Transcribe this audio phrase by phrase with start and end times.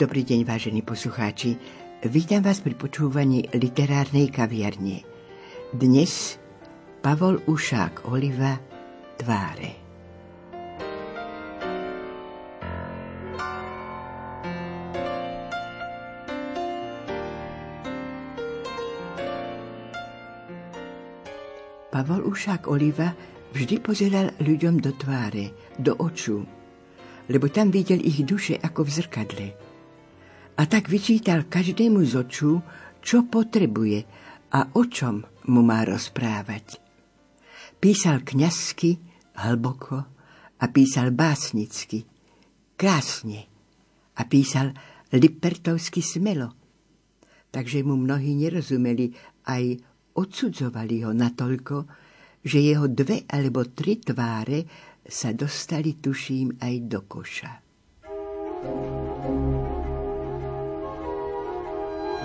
[0.00, 1.60] Dobrý deň, vážení poslucháči.
[2.08, 5.04] Vítam vás pri počúvaní literárnej kaviarne.
[5.76, 6.40] Dnes
[7.04, 8.56] Pavol Ušák Oliva
[9.20, 9.76] Tváre.
[21.92, 23.12] Pavol Ušák Oliva
[23.52, 26.40] vždy pozeral ľuďom do tváre, do očú,
[27.28, 29.48] lebo tam videl ich duše ako v zrkadle.
[30.56, 32.60] A tak vyčítal každému z očú,
[33.00, 34.04] čo potrebuje
[34.50, 36.82] a o čom mu má rozprávať.
[37.80, 39.00] Písal kňazsky,
[39.40, 39.96] hlboko
[40.60, 42.04] a písal básnicky,
[42.76, 43.48] krásne
[44.20, 44.76] a písal
[45.16, 46.52] lipertovsky smelo.
[47.50, 49.10] Takže mu mnohí nerozumeli,
[49.48, 49.80] aj
[50.14, 51.76] odsudzovali ho natoľko,
[52.44, 54.68] že jeho dve alebo tri tváre
[55.02, 57.52] sa dostali, tuším, aj do koša.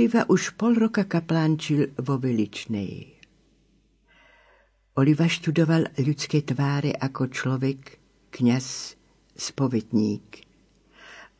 [0.00, 3.20] Oliva už pol roka kaplánčil vo Veličnej.
[4.96, 8.00] Oliva študoval ľudské tváre ako človek,
[8.32, 8.96] kňaz,
[9.36, 10.40] spovetník.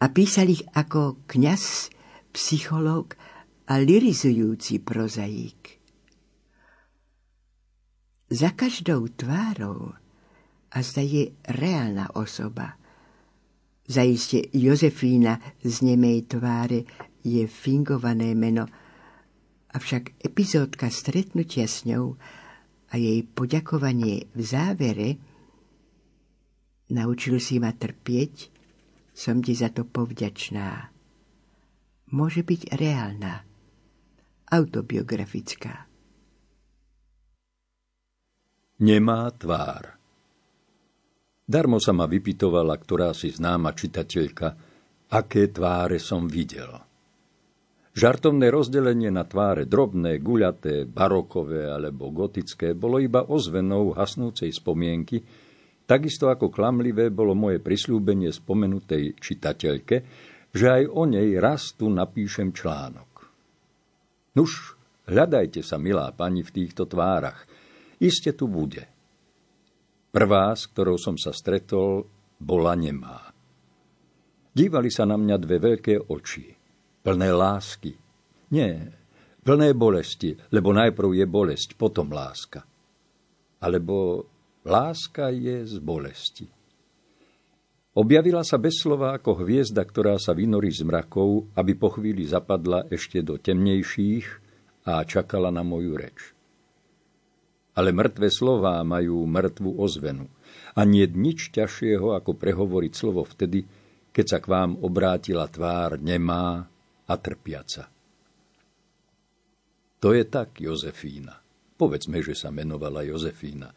[0.04, 1.88] A písal ich ako kňaz,
[2.37, 3.16] psychológ
[3.65, 5.81] a lirizujúci prozaík.
[8.28, 9.97] Za každou tvárou
[10.68, 12.77] a zda je reálna osoba.
[13.89, 18.67] Zaiste Jozefína z nemej tváre je fingované meno,
[19.71, 22.19] avšak epizódka stretnutia s ňou
[22.91, 25.09] a jej poďakovanie v závere
[26.91, 28.51] naučil si ma trpieť,
[29.15, 30.91] som ti za to povďačná.
[32.11, 33.47] Môže byť reálna,
[34.51, 35.87] autobiografická.
[38.83, 40.01] Nemá tvár.
[41.47, 44.49] Darmo sa ma vypitovala, ktorá si známa čitateľka,
[45.11, 46.90] aké tváre som videl.
[47.91, 55.19] Žartovné rozdelenie na tváre drobné, guľaté, barokové alebo gotické bolo iba ozvenou hasnúcej spomienky,
[55.91, 59.97] takisto ako klamlivé bolo moje prislúbenie spomenutej čitateľke,
[60.54, 63.27] že aj o nej raz tu napíšem článok.
[64.39, 64.78] Nuž,
[65.10, 67.42] hľadajte sa, milá pani, v týchto tvárach.
[67.98, 68.87] Iste tu bude.
[70.15, 72.07] Prvá, s ktorou som sa stretol,
[72.39, 73.34] bola nemá.
[74.54, 76.47] Dívali sa na mňa dve veľké oči–
[77.01, 77.97] plné lásky.
[78.51, 78.93] Nie,
[79.45, 82.65] plné bolesti, lebo najprv je bolesť, potom láska.
[83.61, 84.25] alebo
[84.65, 86.49] láska je z bolesti.
[87.93, 92.89] Objavila sa bez slova ako hviezda, ktorá sa vynorí z mrakov, aby po chvíli zapadla
[92.89, 94.27] ešte do temnejších
[94.89, 96.33] a čakala na moju reč.
[97.77, 100.31] Ale mŕtve slová majú mŕtvu ozvenu
[100.73, 103.67] a nie nič ťažšieho, ako prehovoriť slovo vtedy,
[104.11, 106.71] keď sa k vám obrátila tvár nemá
[107.10, 107.91] a trpiaca.
[110.01, 111.36] To je tak, Jozefína.
[111.74, 113.74] Povedzme, že sa menovala Jozefína.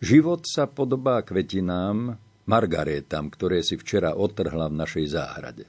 [0.00, 2.16] Život sa podobá kvetinám,
[2.48, 5.64] margarétam, ktoré si včera otrhla v našej záhrade.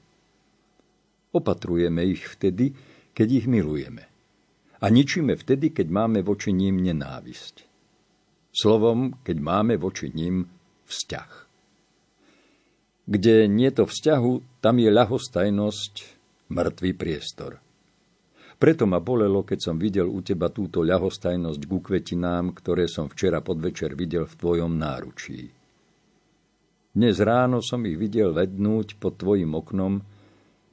[1.36, 2.74] Opatrujeme ich vtedy,
[3.12, 4.08] keď ich milujeme.
[4.82, 7.68] A ničíme vtedy, keď máme voči ním nenávisť.
[8.50, 10.50] Slovom, keď máme voči ním
[10.90, 11.32] vzťah.
[13.06, 16.21] Kde nie to vzťahu, tam je ľahostajnosť,
[16.52, 17.64] mŕtvý priestor.
[18.62, 23.42] Preto ma bolelo, keď som videl u teba túto ľahostajnosť ku kvetinám, ktoré som včera
[23.42, 25.50] podvečer videl v tvojom náručí.
[26.92, 30.04] Dnes ráno som ich videl vednúť pod tvojim oknom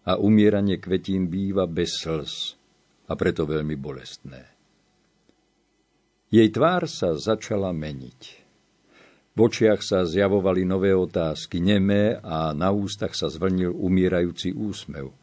[0.04, 2.58] a umieranie kvetín býva bez slz
[3.08, 4.42] a preto veľmi bolestné.
[6.28, 8.20] Jej tvár sa začala meniť.
[9.32, 15.14] V očiach sa zjavovali nové otázky, nemé a na ústach sa zvlnil umierajúci úsmev.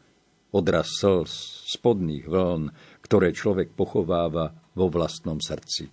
[0.56, 2.72] Odraz slz, spodných vln,
[3.04, 5.92] ktoré človek pochováva vo vlastnom srdci.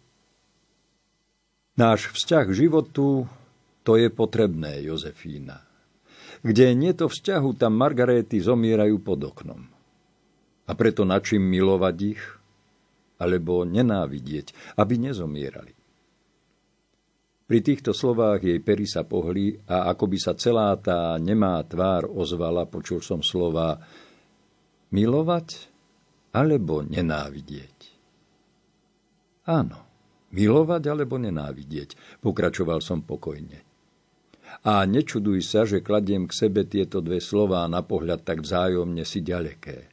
[1.75, 3.27] Náš vzťah životu
[3.83, 5.59] to je potrebné, Jozefína.
[6.39, 9.61] Kde nie to vzťahu, tam Margaréty zomierajú pod oknom.
[10.63, 12.23] A preto na čím milovať ich,
[13.19, 15.75] alebo nenávidieť, aby nezomierali.
[17.43, 22.07] Pri týchto slovách jej pery sa pohli a ako by sa celá tá nemá tvár
[22.07, 23.83] ozvala, počul som slova
[24.93, 25.73] milovať
[26.37, 27.77] alebo nenávidieť.
[29.49, 29.79] Áno,
[30.31, 33.59] milovať alebo nenávidieť, pokračoval som pokojne.
[34.63, 39.25] A nečuduj sa, že kladiem k sebe tieto dve slová na pohľad tak vzájomne si
[39.25, 39.89] ďaleké.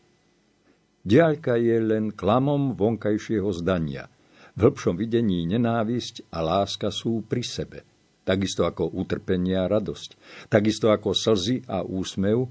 [1.00, 4.12] Diaľka je len klamom vonkajšieho zdania.
[4.52, 7.81] V hĺbšom videní nenávisť a láska sú pri sebe.
[8.20, 10.20] Takisto ako utrpenie a radosť.
[10.52, 12.44] Takisto ako slzy a úsmev,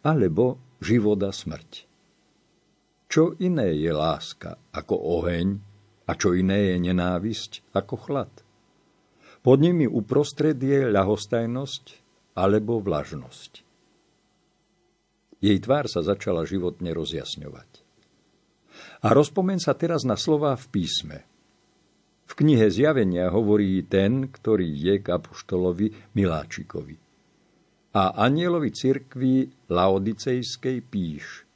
[0.00, 1.88] alebo život a smrť.
[3.08, 5.56] Čo iné je láska ako oheň
[6.04, 8.32] a čo iné je nenávisť ako chlad?
[9.44, 11.84] Pod nimi uprostred je ľahostajnosť
[12.36, 13.64] alebo vlažnosť.
[15.44, 17.70] Jej tvár sa začala životne rozjasňovať.
[19.04, 21.18] A rozpomen sa teraz na slová v písme.
[22.24, 27.03] V knihe Zjavenia hovorí ten, ktorý je k apoštolovi Miláčikovi.
[27.94, 31.46] A anielovi cirkvi Laodicejskej píš.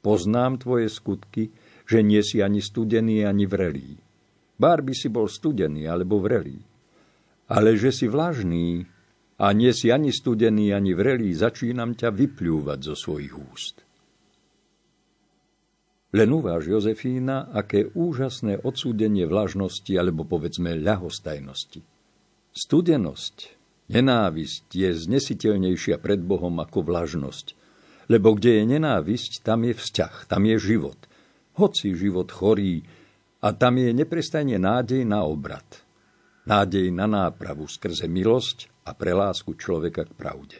[0.00, 1.52] Poznám tvoje skutky,
[1.84, 4.00] že nie si ani studený, ani vrelý.
[4.56, 6.70] Bár by si bol studený alebo vrelý
[7.50, 8.86] ale že si vlažný
[9.42, 13.76] a nie si ani studený, ani vrelý, začínam ťa vypľúvať zo svojich úst.
[16.10, 21.82] Len uváž, Jozefína, aké úžasné odsúdenie vlažnosti, alebo povedzme ľahostajnosti.
[22.50, 23.36] Studenosť,
[23.90, 27.58] nenávisť je znesiteľnejšia pred Bohom ako vlažnosť.
[28.06, 30.98] Lebo kde je nenávisť, tam je vzťah, tam je život.
[31.58, 32.86] Hoci život chorí,
[33.40, 35.64] a tam je neprestajne nádej na obrad
[36.50, 40.58] nádej na nápravu skrze milosť a prelásku človeka k pravde.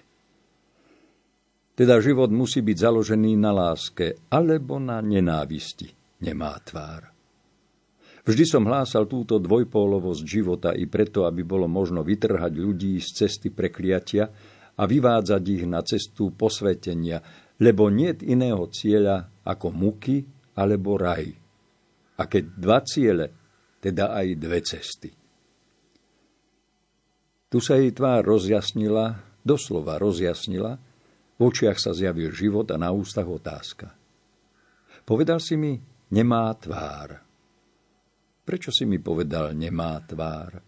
[1.75, 5.89] Teda život musí byť založený na láske alebo na nenávisti.
[6.21, 7.09] Nemá tvár.
[8.21, 13.49] Vždy som hlásal túto dvojpólovosť života i preto, aby bolo možno vytrhať ľudí z cesty
[13.49, 14.29] prekliatia
[14.77, 17.25] a vyvádzať ich na cestu posvetenia,
[17.61, 20.25] lebo nie iného cieľa ako muky
[20.57, 21.33] alebo raj.
[22.21, 23.27] A keď dva ciele,
[23.81, 25.11] teda aj dve cesty.
[27.51, 30.77] Tu sa jej tvár rozjasnila, doslova rozjasnila,
[31.41, 33.89] v očiach sa zjavil život a na ústach otázka.
[35.09, 35.81] Povedal si mi,
[36.13, 37.30] nemá tvár.
[38.51, 40.59] Prečo si mi povedal, nemá tvár?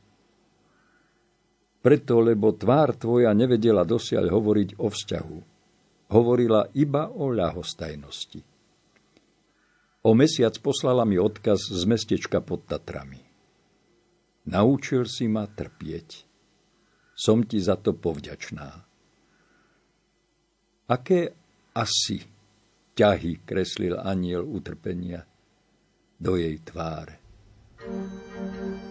[1.83, 5.39] Preto, lebo tvár tvoja nevedela dosiaľ hovoriť o vzťahu.
[6.15, 8.39] Hovorila iba o ľahostajnosti.
[10.07, 13.19] O mesiac poslala mi odkaz z mestečka pod Tatrami.
[14.47, 16.31] Naučil si ma trpieť
[17.23, 18.69] som ti za to povďačná.
[20.91, 21.31] Aké
[21.71, 22.19] asi
[22.99, 25.23] ťahy kreslil aniel utrpenia
[26.19, 27.22] do jej tváre.
[27.85, 28.82] Thank you.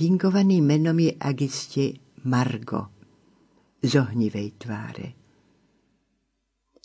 [0.00, 2.88] Fingovaným menom je agiste Margo,
[3.84, 5.12] z ohnivej tváre.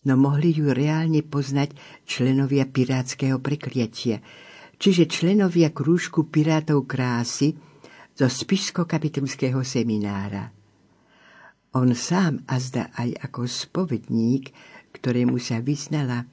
[0.03, 4.19] No mohli ju reálne poznať členovia pirátskeho prekliatia,
[4.75, 7.55] čiže členovia krúžku pirátov krásy
[8.19, 10.51] zo spišsko-kapitulského seminára.
[11.71, 14.51] On sám a zda aj ako spovedník,
[14.91, 16.27] ktorému sa vyznala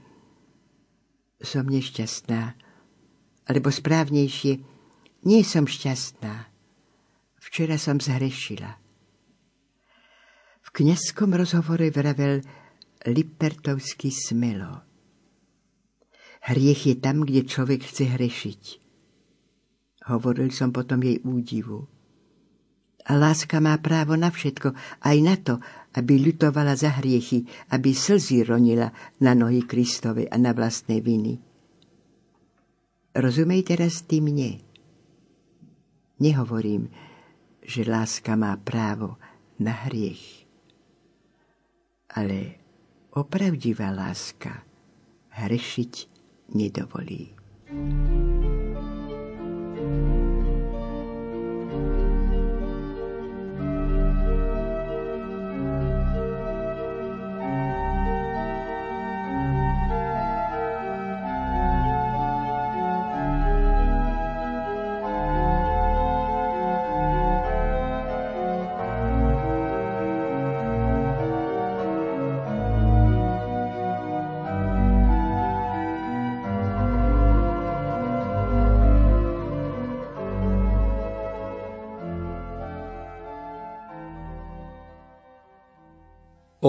[1.39, 2.59] som nešťastná,
[3.47, 4.59] alebo správnejšie,
[5.31, 6.52] nie som šťastná.
[7.53, 8.81] Včera som zhrešila.
[10.65, 12.41] V kniazskom rozhovore vravel
[13.05, 14.81] Lipertovský smelo.
[16.49, 18.63] Hriech je tam, kde človek chce hrešiť.
[20.09, 21.93] Hovoril som potom jej údivu.
[23.05, 24.73] A láska má právo na všetko,
[25.05, 25.61] aj na to,
[25.93, 28.89] aby ľutovala za hriechy, aby slzy ronila
[29.21, 31.37] na nohy Kristovej a na vlastné viny.
[33.13, 34.57] Rozumej teraz ty mne.
[36.17, 37.12] Nehovorím,
[37.63, 39.17] že láska má právo
[39.59, 40.45] na hriech.
[42.13, 42.59] Ale
[43.17, 44.67] opravdivá láska
[45.33, 45.93] hrešiť
[46.53, 47.33] nedovolí.
[47.73, 48.22] thank you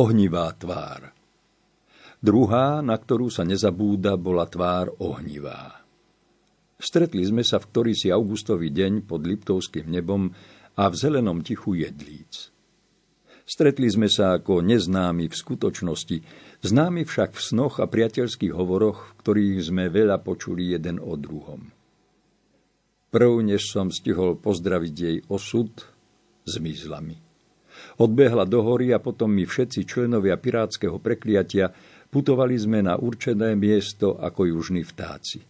[0.04, 1.16] Ohnivá tvár.
[2.20, 5.80] Druhá, na ktorú sa nezabúda, bola tvár ohnivá.
[6.76, 10.28] Stretli sme sa v ktorý si augustový deň pod Liptovským nebom
[10.76, 12.52] a v zelenom tichu jedlíc.
[13.48, 16.18] Stretli sme sa ako neznámi v skutočnosti,
[16.68, 21.72] známi však v snoch a priateľských hovoroch, v ktorých sme veľa počuli jeden o druhom.
[23.08, 25.72] Prv, než som stihol pozdraviť jej osud,
[26.44, 27.23] zmizla mi.
[28.00, 31.70] Odbehla do hory a potom my všetci členovia pirátskeho prekliatia
[32.10, 35.42] putovali sme na určené miesto ako južní vtáci.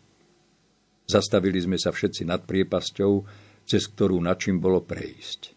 [1.04, 3.13] Zastavili sme sa všetci nad priepasťou,
[3.68, 5.56] cez ktorú načím bolo prejsť.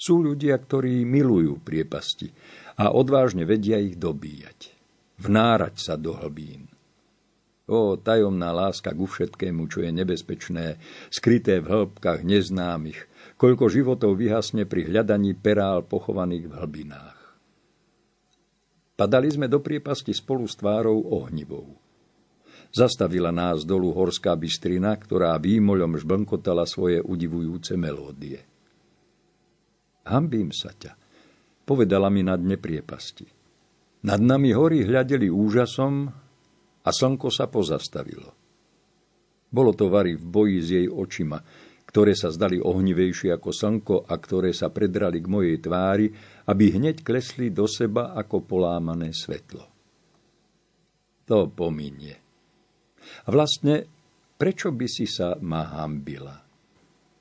[0.00, 2.32] Sú ľudia, ktorí milujú priepasti
[2.80, 4.72] a odvážne vedia ich dobíjať.
[5.20, 6.64] Vnárať sa do hlbín.
[7.70, 10.80] O, tajomná láska ku všetkému, čo je nebezpečné,
[11.12, 13.06] skryté v hĺbkach neznámych,
[13.40, 17.18] koľko životov vyhasne pri hľadaní perál pochovaných v hlbinách.
[19.00, 21.72] Padali sme do priepasti spolu s tvárou ohnivou.
[22.68, 28.44] Zastavila nás dolu horská bystrina, ktorá výmoľom žblnkotala svoje udivujúce melódie.
[30.04, 30.92] Hambím sa ťa,
[31.64, 33.24] povedala mi na dne priepasti.
[34.04, 36.12] Nad nami hory hľadeli úžasom
[36.84, 38.36] a slnko sa pozastavilo.
[39.48, 41.40] Bolo to Vary v boji s jej očima,
[41.90, 46.06] ktoré sa zdali ohnivejšie ako slnko a ktoré sa predrali k mojej tvári,
[46.46, 49.66] aby hneď klesli do seba ako polámané svetlo.
[51.26, 52.14] To pominie.
[53.26, 53.90] A vlastne,
[54.38, 56.38] prečo by si sa ma hambila?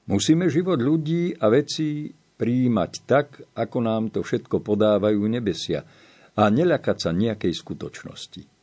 [0.06, 5.82] Musíme život ľudí a vecí prijímať tak, ako nám to všetko podávajú nebesia
[6.38, 8.59] a neľakať sa nejakej skutočnosti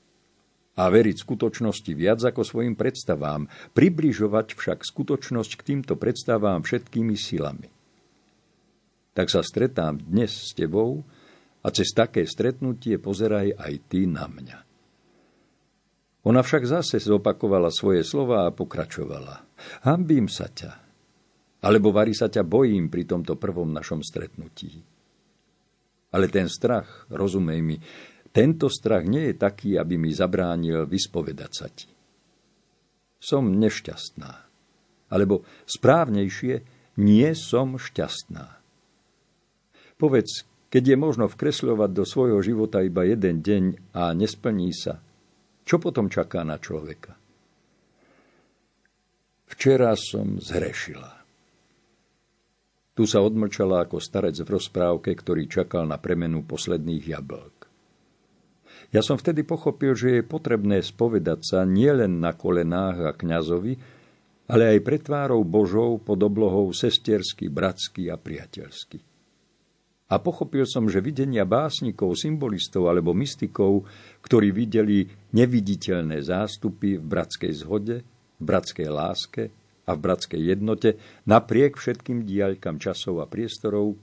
[0.77, 7.73] a veriť skutočnosti viac ako svojim predstavám, približovať však skutočnosť k týmto predstavám všetkými silami.
[9.17, 11.01] Tak sa stretám dnes s tebou
[11.65, 14.59] a cez také stretnutie pozeraj aj ty na mňa.
[16.27, 19.47] Ona však zase zopakovala svoje slova a pokračovala.
[19.87, 20.73] Hambím sa ťa,
[21.65, 24.85] alebo vari sa ťa bojím pri tomto prvom našom stretnutí.
[26.13, 27.77] Ale ten strach, rozumej mi,
[28.37, 31.89] tento strach nie je taký, aby mi zabránil vyspovedať sa ti.
[33.17, 34.33] Som nešťastná.
[35.09, 36.61] Alebo správnejšie,
[37.01, 38.61] nie som šťastná.
[39.97, 45.01] Povedz, keď je možno vkresľovať do svojho života iba jeden deň a nesplní sa,
[45.65, 47.17] čo potom čaká na človeka?
[49.49, 51.25] Včera som zhrešila.
[52.93, 57.56] Tu sa odmlčala ako starec v rozprávke, ktorý čakal na premenu posledných jablk.
[58.95, 63.75] Ja som vtedy pochopil, že je potrebné spovedať sa nielen na kolenách a kňazovi,
[64.47, 69.03] ale aj pred tvárou Božou pod oblohou sestiersky, bratsky a priateľsky.
[70.07, 73.91] A pochopil som, že videnia básnikov, symbolistov alebo mystikov,
[74.23, 78.07] ktorí videli neviditeľné zástupy v bratskej zhode,
[78.39, 79.51] v bratskej láske,
[79.87, 80.99] a v bratskej jednote,
[81.31, 83.95] napriek všetkým diaľkam časov a priestorov,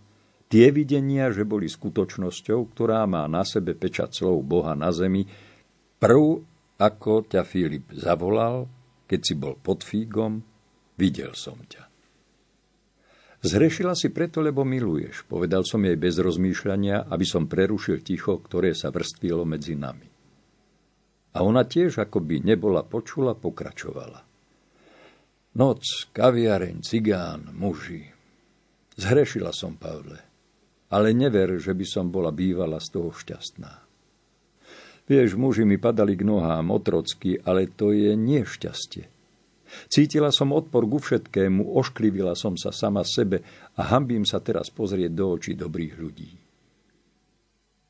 [0.54, 5.26] tie videnia, že boli skutočnosťou, ktorá má na sebe pečať slov Boha na zemi,
[5.98, 6.46] prv,
[6.78, 8.70] ako ťa Filip zavolal,
[9.10, 10.46] keď si bol pod fígom,
[11.02, 11.90] videl som ťa.
[13.42, 18.78] Zhrešila si preto, lebo miluješ, povedal som jej bez rozmýšľania, aby som prerušil ticho, ktoré
[18.78, 20.06] sa vrstvilo medzi nami.
[21.34, 24.22] A ona tiež, ako by nebola počula, pokračovala.
[25.58, 28.06] Noc, kaviareň, cigán, muži.
[28.96, 30.33] Zhrešila som, Pavle,
[30.94, 33.82] ale never, že by som bola bývala z toho šťastná.
[35.10, 39.10] Vieš, muži mi padali k nohám otrocky, ale to je nešťastie.
[39.90, 43.42] Cítila som odpor ku všetkému, ošklivila som sa sama sebe
[43.74, 46.32] a hambím sa teraz pozrieť do očí dobrých ľudí.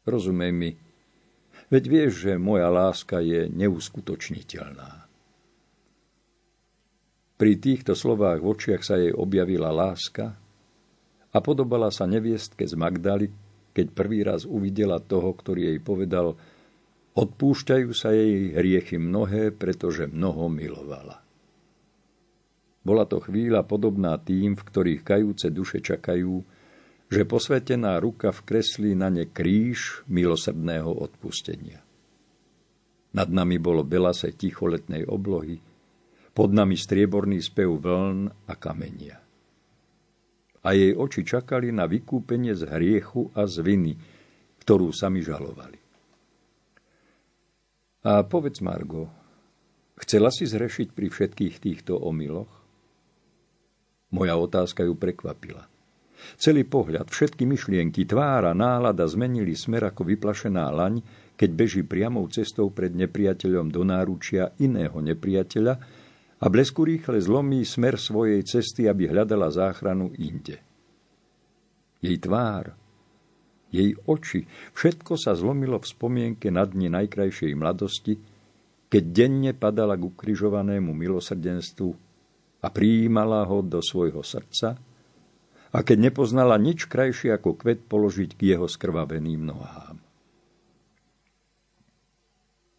[0.07, 0.71] Rozumej mi,
[1.67, 5.03] veď vieš, že moja láska je neuskutočniteľná.
[7.35, 10.39] Pri týchto slovách v očiach sa jej objavila láska
[11.33, 13.27] a podobala sa neviestke z Magdaly,
[13.73, 16.37] keď prvý raz uvidela toho, ktorý jej povedal,
[17.17, 21.25] odpúšťajú sa jej hriechy mnohé, pretože mnoho milovala.
[22.83, 26.43] Bola to chvíľa podobná tým, v ktorých kajúce duše čakajú,
[27.09, 31.81] že posvetená ruka vkreslí na ne kríž milosrdného odpustenia.
[33.13, 35.57] Nad nami bolo belase ticholetnej oblohy,
[36.33, 39.21] pod nami strieborný spev vln a kamenia.
[40.63, 43.93] A jej oči čakali na vykúpenie z hriechu a z viny,
[44.63, 45.79] ktorú sami žalovali.
[48.03, 49.07] A povedz, Margo,
[49.99, 52.51] chcela si zrešiť pri všetkých týchto omyloch?
[54.11, 55.67] Moja otázka ju prekvapila.
[56.39, 61.03] Celý pohľad, všetky myšlienky, tvára, nálada zmenili smer ako vyplašená laň,
[61.35, 66.02] keď beží priamou cestou pred nepriateľom do náručia iného nepriateľa
[66.43, 70.59] a blesku rýchle zlomí smer svojej cesty, aby hľadala záchranu inde.
[72.03, 72.75] Jej tvár,
[73.71, 74.43] jej oči,
[74.75, 78.19] všetko sa zlomilo v spomienke na dni najkrajšej mladosti,
[78.91, 81.89] keď denne padala k ukrižovanému milosrdenstvu
[82.59, 84.75] a prijímala ho do svojho srdca,
[85.73, 89.97] a keď nepoznala nič krajšie ako kvet položiť k jeho skrvaveným nohám.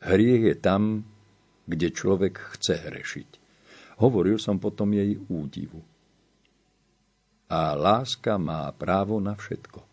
[0.04, 1.02] Hriech je tam,
[1.66, 3.43] kde človek chce hrešiť.
[4.00, 5.78] Hovoril som potom jej údivu.
[7.50, 9.84] A láska má právo na všetko.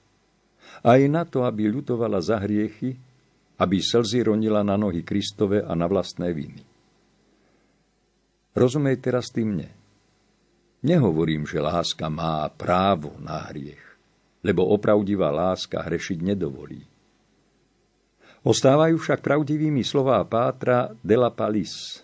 [0.81, 2.97] Aj na to, aby ľutovala za hriechy,
[3.61, 6.63] aby slzy ronila na nohy Kristove a na vlastné viny.
[8.57, 9.69] Rozumej teraz tým mne.
[10.81, 13.83] Nehovorím, že láska má právo na hriech,
[14.41, 16.81] lebo opravdivá láska hrešiť nedovolí.
[18.41, 22.01] Ostávajú však pravdivými slová Pátra de la Palis.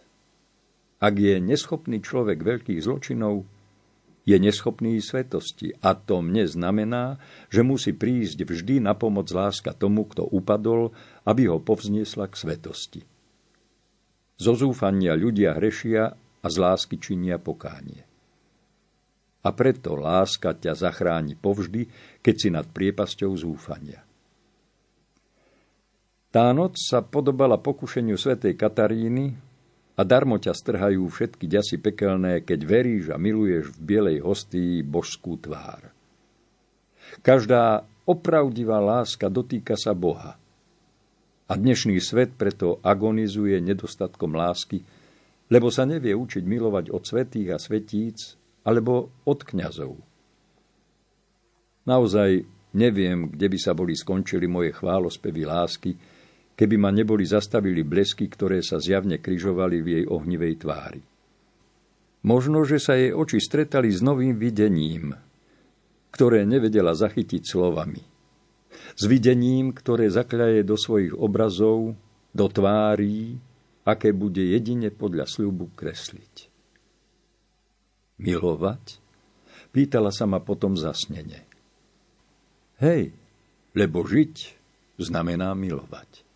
[0.97, 3.45] Ak je neschopný človek veľkých zločinov,
[4.27, 7.15] je neschopný svetosti a to mne znamená,
[7.47, 10.91] že musí prísť vždy na pomoc láska tomu, kto upadol,
[11.23, 13.01] aby ho povzniesla k svetosti.
[14.35, 18.07] Zo zúfania ľudia hrešia a z lásky činia pokánie
[19.47, 21.87] a preto láska ťa zachráni povždy,
[22.19, 24.03] keď si nad priepasťou zúfania.
[26.27, 29.39] Tá noc sa podobala pokušeniu svätej Kataríny
[29.97, 35.41] a darmo ťa strhajú všetky ďasy pekelné, keď veríš a miluješ v bielej hostii božskú
[35.41, 35.89] tvár.
[37.25, 40.37] Každá opravdivá láska dotýka sa Boha.
[41.47, 44.85] A dnešný svet preto agonizuje nedostatkom lásky,
[45.49, 48.35] lebo sa nevie učiť milovať od svetých a svetíc,
[48.67, 49.95] alebo od kňazov.
[51.87, 52.43] Naozaj
[52.75, 55.95] neviem, kde by sa boli skončili moje chválospevy lásky,
[56.57, 61.01] keby ma neboli zastavili blesky, ktoré sa zjavne kryžovali v jej ohnivej tvári.
[62.25, 65.13] Možno, že sa jej oči stretali s novým videním,
[66.09, 68.01] ktoré nevedela zachytiť slovami.
[68.97, 71.93] S videním, ktoré zakľaje do svojich obrazov,
[72.33, 73.37] do tvárí,
[73.87, 76.49] aké bude jedine podľa sľubu kresliť.
[78.17, 78.99] Milovať?
[79.71, 81.45] Pýtala sa ma potom zasnene.
[82.81, 83.13] Hej,
[83.77, 84.35] lebo žiť
[84.97, 86.26] znamená milovať.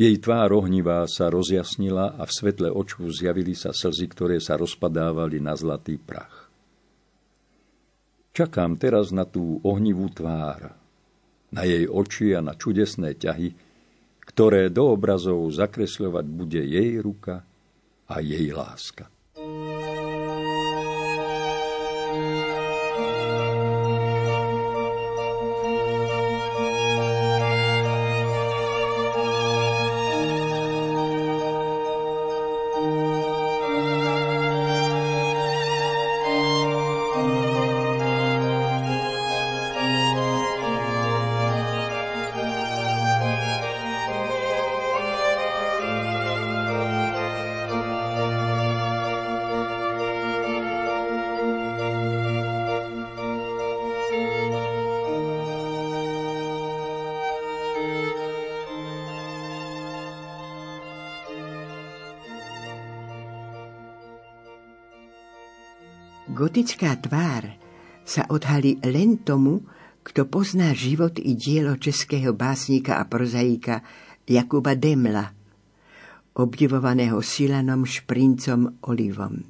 [0.00, 5.44] Jej tvár ohnivá sa rozjasnila a v svetle oču zjavili sa slzy, ktoré sa rozpadávali
[5.44, 6.48] na zlatý prach.
[8.32, 10.72] Čakám teraz na tú ohnivú tvár,
[11.52, 13.52] na jej oči a na čudesné ťahy,
[14.24, 17.44] ktoré do obrazov zakresľovať bude jej ruka
[18.08, 19.04] a jej láska.
[66.40, 67.52] Gotická tvár
[68.00, 69.60] sa odhalí len tomu,
[70.00, 73.84] kto pozná život i dielo českého básnika a prozaika
[74.24, 75.36] Jakuba Demla,
[76.32, 79.44] obdivovaného Silanom Šprincom Olivom.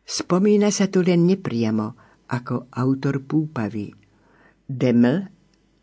[0.00, 1.92] Spomína sa tu len nepriamo
[2.32, 3.92] ako autor púpavy.
[4.64, 5.28] Deml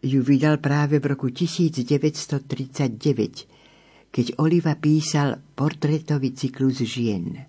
[0.02, 7.46] ju vydal práve v roku 1939, keď Oliva písal portrétový cyklus žien.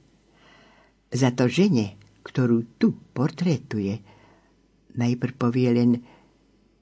[1.09, 1.97] Za to žene,
[2.29, 4.05] ktorú tu portrétuje,
[5.01, 5.91] najprv povie len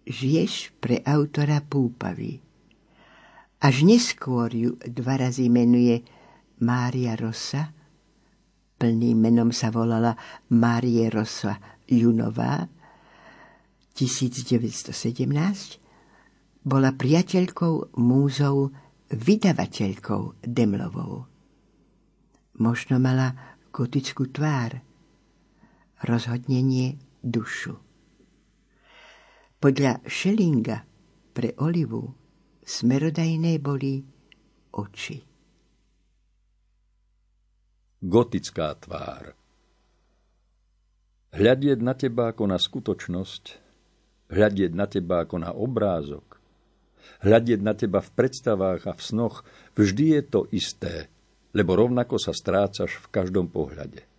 [0.02, 2.42] žiješ pre autora púpavy.
[3.62, 6.02] Až neskôr ju dva razy menuje
[6.62, 7.72] Mária Rosa,
[8.76, 10.18] plným menom sa volala
[10.52, 11.56] Márie Rosa
[11.88, 12.68] Junová,
[13.96, 15.80] 1917,
[16.66, 18.74] bola priateľkou, múzou,
[19.08, 21.24] vydavateľkou Demlovou.
[22.60, 24.85] Možno mala gotickú tvár,
[26.04, 27.76] rozhodnenie dušu.
[29.56, 30.84] Podľa Schellinga
[31.32, 32.12] pre Olivu
[32.66, 34.04] smerodajné boli
[34.76, 35.18] oči.
[37.96, 39.32] Gotická tvár
[41.36, 43.44] Hľadieť na teba ako na skutočnosť,
[44.32, 46.40] hľadieť na teba ako na obrázok,
[47.20, 49.44] hľadieť na teba v predstavách a v snoch,
[49.76, 51.12] vždy je to isté,
[51.52, 54.15] lebo rovnako sa strácaš v každom pohľade.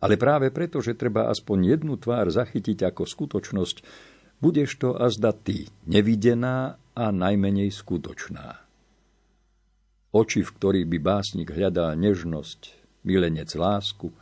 [0.00, 3.76] Ale práve preto, že treba aspoň jednu tvár zachytiť ako skutočnosť,
[4.44, 8.60] budeš to azda ty, nevidená a najmenej skutočná.
[10.12, 12.60] Oči, v ktorých by básnik hľadal nežnosť,
[13.04, 14.12] milenec lásku,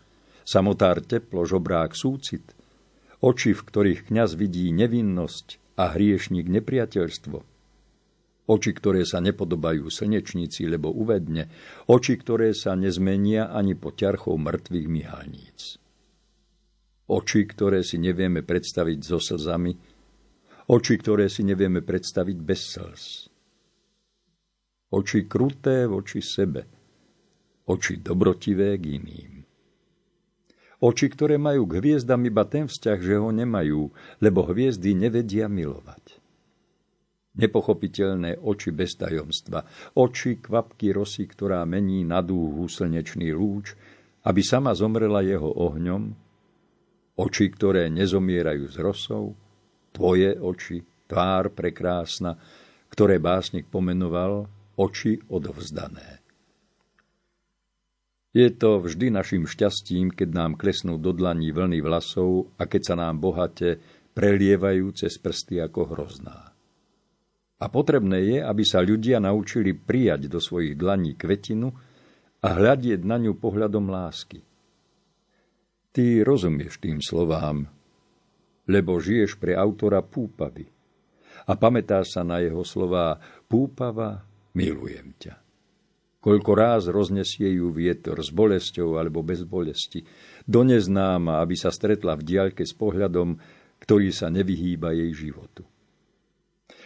[0.43, 2.43] samotár teplo, žobrák súcit,
[3.23, 7.54] oči, v ktorých kňaz vidí nevinnosť a hriešnik nepriateľstvo,
[8.45, 11.49] oči, ktoré sa nepodobajú slnečnici, lebo uvedne,
[11.89, 15.81] oči, ktoré sa nezmenia ani po ťarchou mŕtvych myhalníc.
[17.09, 19.73] Oči, ktoré si nevieme predstaviť so slzami,
[20.69, 23.05] oči, ktoré si nevieme predstaviť bez slz.
[24.95, 26.63] Oči kruté voči sebe,
[27.69, 29.33] oči dobrotivé k iným.
[30.85, 33.89] Oči, ktoré majú k hviezdam iba ten vzťah, že ho nemajú,
[34.21, 36.14] lebo hviezdy nevedia milovať
[37.35, 39.63] nepochopiteľné oči bez tajomstva,
[39.99, 43.75] oči kvapky rosy, ktorá mení na dúhu slnečný lúč,
[44.25, 46.03] aby sama zomrela jeho ohňom,
[47.19, 49.25] oči, ktoré nezomierajú s rosou,
[49.91, 52.39] tvoje oči, tvár prekrásna,
[52.91, 54.47] ktoré básnik pomenoval
[54.79, 56.23] oči odovzdané.
[58.35, 62.95] Je to vždy našim šťastím, keď nám klesnú do dlaní vlny vlasov a keď sa
[62.99, 63.79] nám bohate
[64.11, 66.54] prelievajú cez prsty ako hrozná.
[67.63, 71.71] A potrebné je, aby sa ľudia naučili prijať do svojich dlaní kvetinu
[72.45, 74.43] a hľadieť na ňu pohľadom lásky.
[75.95, 77.71] Ty rozumieš tým slovám,
[78.67, 80.67] lebo žiješ pre autora Púpavy
[81.47, 84.27] a pamätáš sa na jeho slová Púpava,
[84.59, 85.35] milujem ťa.
[86.25, 90.09] Koľko ráz roznesie ju vietor s bolesťou alebo bez bolesti,
[90.49, 93.37] do neznáma, aby sa stretla v diaľke s pohľadom,
[93.85, 95.69] ktorý sa nevyhýba jej životu.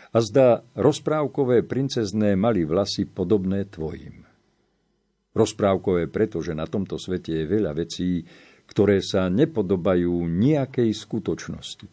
[0.09, 4.25] A zdá, rozprávkové princezné mali vlasy podobné tvojim.
[5.37, 8.25] Rozprávkové preto, že na tomto svete je veľa vecí,
[8.69, 11.87] ktoré sa nepodobajú nejakej skutočnosti.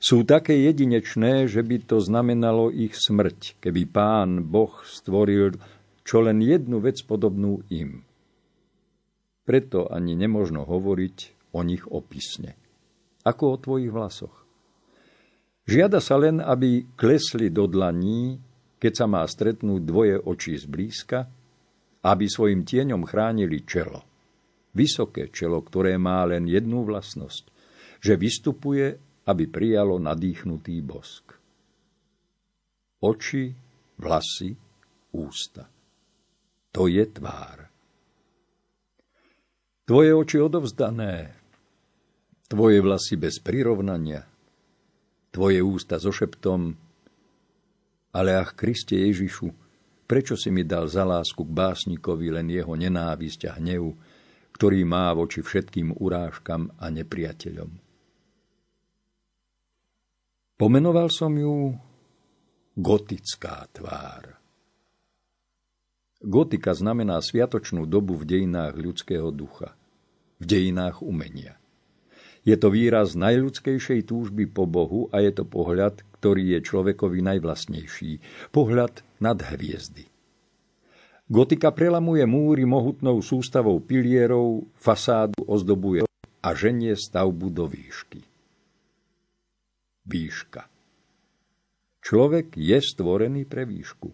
[0.00, 5.58] Sú také jedinečné, že by to znamenalo ich smrť, keby pán Boh stvoril
[6.10, 8.02] čo len jednu vec podobnú im.
[9.46, 12.58] Preto ani nemožno hovoriť o nich opisne,
[13.22, 14.39] ako o tvojich vlasoch.
[15.70, 18.42] Žiada sa len, aby klesli do dlaní,
[18.82, 21.30] keď sa má stretnúť dvoje očí zblízka,
[22.02, 24.02] aby svojim tieňom chránili čelo.
[24.74, 27.54] Vysoké čelo, ktoré má len jednu vlastnosť,
[28.02, 28.98] že vystupuje,
[29.30, 31.38] aby prijalo nadýchnutý bosk.
[33.06, 33.54] Oči,
[33.94, 34.50] vlasy,
[35.14, 35.70] ústa.
[36.74, 37.70] To je tvár.
[39.86, 41.30] Tvoje oči odovzdané,
[42.50, 44.29] tvoje vlasy bez prirovnania,
[45.30, 46.74] tvoje ústa so šeptom,
[48.10, 49.50] ale ach, Kriste Ježišu,
[50.10, 53.94] prečo si mi dal za lásku k básnikovi len jeho nenávisť a hnev,
[54.58, 57.70] ktorý má voči všetkým urážkam a nepriateľom.
[60.58, 61.72] Pomenoval som ju
[62.76, 64.36] gotická tvár.
[66.20, 69.72] Gotika znamená sviatočnú dobu v dejinách ľudského ducha,
[70.36, 71.56] v dejinách umenia.
[72.40, 78.20] Je to výraz najľudskejšej túžby po Bohu a je to pohľad, ktorý je človekovi najvlastnejší.
[78.52, 80.08] Pohľad nad hviezdy.
[81.30, 86.02] Gotika prelamuje múry mohutnou sústavou pilierov, fasádu ozdobuje
[86.42, 88.24] a ženie stavbu do výšky.
[90.10, 90.66] Výška.
[92.00, 94.10] Človek je stvorený pre výšku.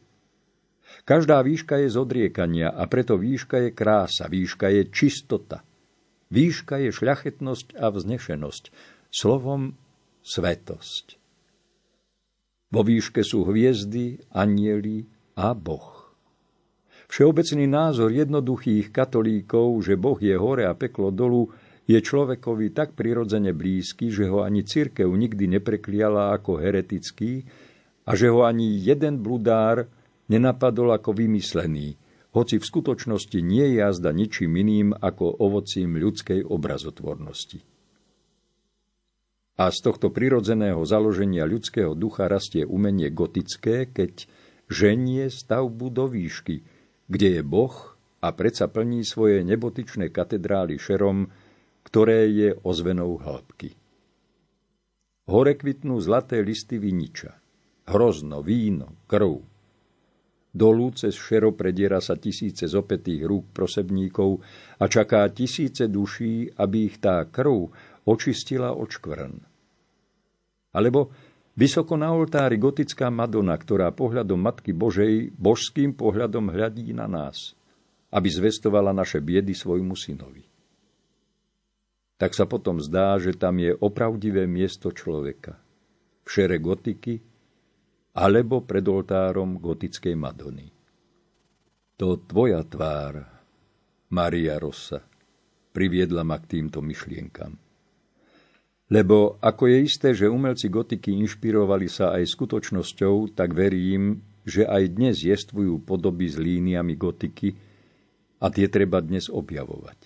[1.07, 5.66] Každá výška je z odriekania a preto výška je krása, výška je čistota.
[6.27, 8.65] Výška je šľachetnosť a vznešenosť,
[9.15, 9.79] slovom
[10.27, 11.23] svetosť.
[12.75, 15.07] Vo výške sú hviezdy, anieli
[15.39, 16.11] a Boh.
[17.07, 21.55] Všeobecný názor jednoduchých katolíkov, že Boh je hore a peklo dolu,
[21.87, 27.47] je človekovi tak prirodzene blízky, že ho ani cirkev nikdy neprekliala ako heretický
[28.03, 29.87] a že ho ani jeden bludár
[30.27, 31.95] nenapadol ako vymyslený,
[32.37, 37.65] hoci v skutočnosti nie je jazda ničím iným ako ovocím ľudskej obrazotvornosti.
[39.57, 44.29] A z tohto prirodzeného založenia ľudského ducha rastie umenie gotické, keď
[44.69, 46.61] ženie stavbu do výšky–
[47.07, 47.75] kde je Boh
[48.23, 51.31] a predsa plní svoje nebotičné katedrály šerom,
[51.87, 53.79] ktoré je ozvenou hĺbky.
[55.27, 57.35] Hore kvitnú zlaté listy viniča,
[57.91, 59.43] hrozno, víno, krv.
[60.57, 64.41] Dolu cez šero prediera sa tisíce zopetých rúk prosebníkov
[64.81, 67.69] a čaká tisíce duší, aby ich tá krv
[68.09, 69.37] očistila od škvrn.
[70.73, 71.13] Alebo
[71.57, 77.57] Vysoko na oltári gotická Madonna, ktorá pohľadom Matky Božej božským pohľadom hľadí na nás,
[78.13, 80.45] aby zvestovala naše biedy svojmu synovi.
[82.21, 85.57] Tak sa potom zdá, že tam je opravdivé miesto človeka.
[86.25, 87.25] V šere gotiky
[88.17, 90.73] alebo pred oltárom gotickej Madony.
[92.01, 93.21] To tvoja tvár,
[94.09, 95.05] Maria Rosa,
[95.77, 97.53] priviedla ma k týmto myšlienkam.
[98.89, 104.95] Lebo ako je isté, že umelci gotiky inšpirovali sa aj skutočnosťou, tak verím, že aj
[104.95, 107.53] dnes jestvujú podoby s líniami gotiky
[108.39, 109.99] a tie treba dnes objavovať.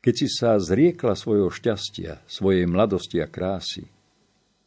[0.00, 3.93] Keď si sa zriekla svojho šťastia, svojej mladosti a krásy,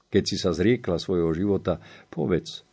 [0.08, 2.64] keď si sa zriekla svojho života, povedz,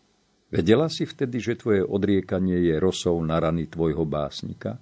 [0.50, 4.78] vedela si vtedy, že tvoje odriekanie je rosou na rany tvojho básnika?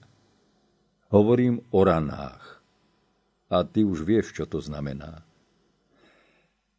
[1.13, 2.61] Hovorím o ranách
[3.53, 5.21] a ty už vieš, čo to znamená.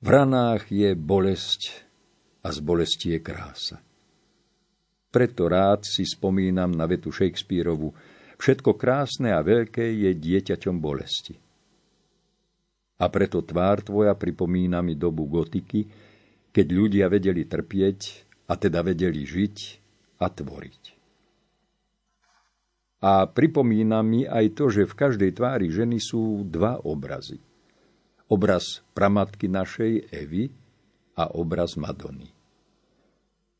[0.03, 1.85] V ranách je bolesť
[2.43, 3.77] a z bolesti je krása.
[5.13, 7.93] Preto rád si spomínam na vetu Shakespeareovu
[8.43, 11.39] Všetko krásne a veľké je dieťaťom bolesti.
[13.03, 15.83] A preto tvár tvoja pripomína mi dobu gotiky,
[16.55, 17.99] keď ľudia vedeli trpieť
[18.47, 19.57] a teda vedeli žiť
[20.23, 20.83] a tvoriť.
[23.03, 27.43] A pripomína mi aj to, že v každej tvári ženy sú dva obrazy.
[28.31, 30.47] Obraz pramatky našej Evy
[31.19, 32.31] a obraz Madony.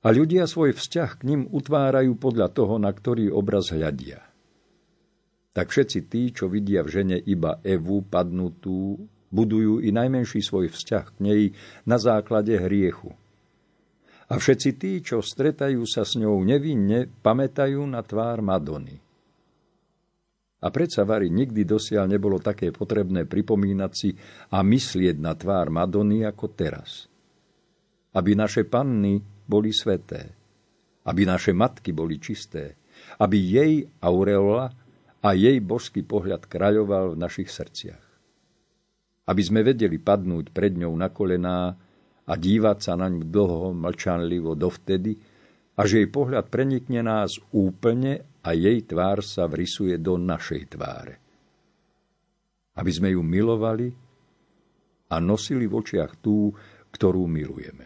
[0.04, 4.24] A ľudia svoj vzťah k ním utvárajú podľa toho, na ktorý obraz hľadia.
[5.52, 11.06] Tak všetci tí, čo vidia v žene iba Evu padnutú, budujú i najmenší svoj vzťah
[11.10, 11.42] k nej
[11.90, 13.18] na základe hriechu.
[14.30, 19.02] A všetci tí, čo stretajú sa s ňou nevinne, pamätajú na tvár Madony.
[20.64, 24.16] A predsa Vary nikdy dosiaľ nebolo také potrebné pripomínať si
[24.56, 27.12] a myslieť na tvár Madony ako teraz.
[28.16, 30.32] Aby naše panny boli sveté,
[31.04, 32.80] aby naše matky boli čisté,
[33.20, 34.72] aby jej aureola
[35.20, 38.03] a jej božský pohľad kráľoval v našich srdciach.
[39.24, 41.72] Aby sme vedeli padnúť pred ňou na kolená
[42.24, 45.16] a dívať sa na ňu dlho, mlčanlivo dovtedy,
[45.74, 51.16] a že jej pohľad prenikne nás úplne a jej tvár sa vrisuje do našej tváre.
[52.78, 53.90] Aby sme ju milovali
[55.10, 56.54] a nosili v očiach tú,
[56.94, 57.86] ktorú milujeme.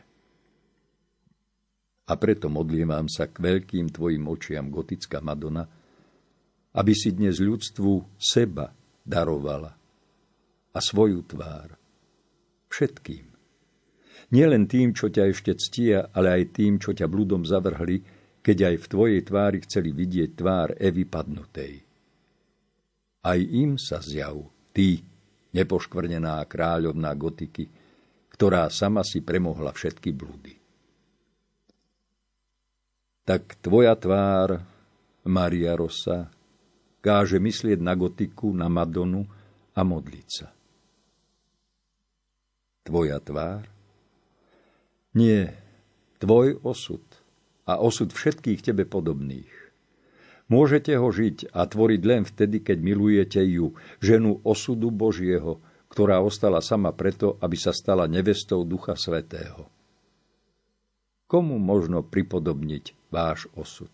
[2.07, 5.63] A preto modlievam sa k veľkým tvojim očiam, gotická Madonna,
[6.75, 8.71] aby si dnes ľudstvu seba
[9.03, 9.76] darovala
[10.73, 11.75] a svoju tvár.
[12.67, 13.25] Všetkým.
[14.27, 18.03] Nielen tým, čo ťa ešte ctia, ale aj tým, čo ťa bludom zavrhli,
[18.43, 21.83] keď aj v tvojej tvári chceli vidieť tvár Evy padnutej.
[23.23, 24.39] Aj im sa zjav,
[24.75, 24.99] ty,
[25.55, 27.67] nepoškvrnená kráľovná gotiky,
[28.31, 30.55] ktorá sama si premohla všetky blúdy.
[33.27, 34.63] Tak tvoja tvár,
[35.27, 36.31] Maria Rosa,
[37.03, 39.27] káže myslieť na gotiku, na Madonu
[39.75, 40.47] a modliť sa.
[42.87, 43.67] Tvoja tvár?
[45.11, 45.51] Nie,
[46.23, 47.03] tvoj osud–
[47.67, 49.51] a osud všetkých tebe podobných.
[50.47, 55.59] Môžete ho žiť a tvoriť len vtedy, keď milujete ju, ženu osudu Božieho,
[55.91, 59.67] ktorá ostala sama preto, aby sa stala nevestou Ducha Svetého.
[61.27, 63.91] Komu možno pripodobniť váš osud?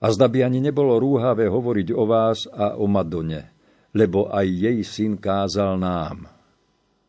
[0.00, 3.52] A zda by ani nebolo rúhavé hovoriť o vás a o Madone,
[3.92, 6.35] lebo aj jej syn kázal nám.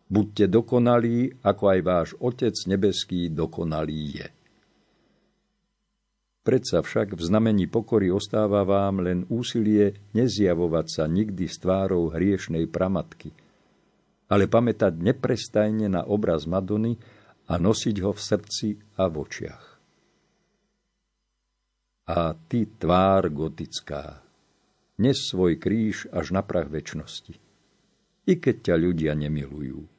[0.08, 4.28] Buďte dokonalí, ako aj váš Otec nebeský dokonalý je.
[6.48, 12.72] Predsa však v znamení pokory ostáva vám len úsilie nezjavovať sa nikdy s tvárou hriešnej
[12.72, 13.36] pramatky,
[14.32, 16.96] ale pamätať neprestajne na obraz Madony
[17.52, 19.65] a nosiť ho v srdci a v očiach.
[22.08, 24.24] A ty, tvár gotická,
[25.04, 27.36] nes svoj kríž až na prach väčnosti.
[28.24, 29.96] I keď ťa ľudia nemilujú,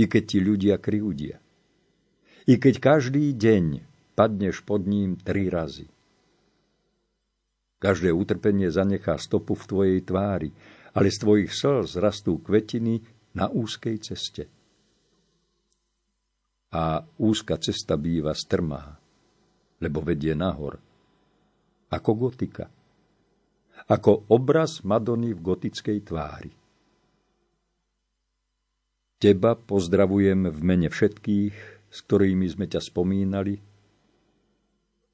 [0.00, 1.36] i keď ti ľudia kriúdia,
[2.48, 3.84] i keď každý deň
[4.16, 5.84] padneš pod ním tri razy.
[7.80, 10.52] Každé utrpenie zanechá stopu v tvojej tvári,
[10.96, 13.00] ale z tvojich slz rastú kvetiny
[13.36, 14.44] na úzkej ceste.
[16.72, 18.96] A úzka cesta býva strmá,
[19.80, 20.80] lebo vedie nahor,
[21.88, 22.68] ako gotika,
[23.88, 26.59] ako obraz Madony v gotickej tvári.
[29.20, 31.54] Teba pozdravujem v mene všetkých,
[31.92, 33.60] s ktorými sme ťa spomínali,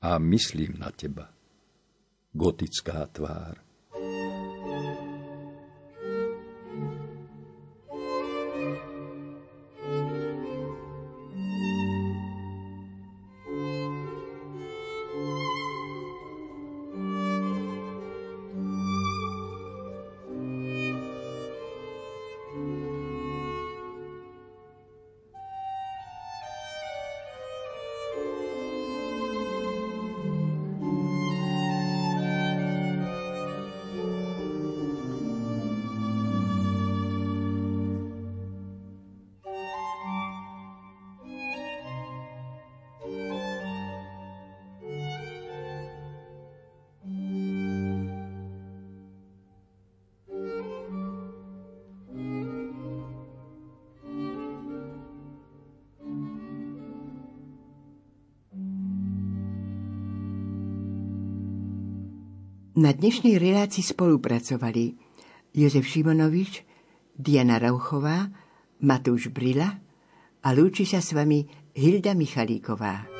[0.06, 1.26] a myslím na teba.
[2.30, 3.65] Gotická tvár.
[62.86, 64.94] Na dnešnej relácii spolupracovali
[65.50, 66.62] Jozef Šimonovič,
[67.18, 68.30] Diana Rauchová,
[68.78, 69.74] Matúš Brila
[70.38, 71.42] a lúči sa s vami
[71.74, 73.15] Hilda Michalíková.